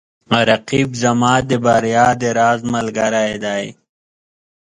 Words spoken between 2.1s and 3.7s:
د راز ملګری دی